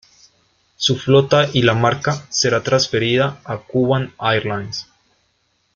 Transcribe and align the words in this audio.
Su 0.77 0.97
flota 0.97 1.47
y 1.53 1.61
la 1.61 1.75
marca 1.75 2.25
será 2.31 2.63
transferida 2.63 3.39
a 3.45 3.57
Kuban 3.57 4.15
Airlines. 4.19 4.87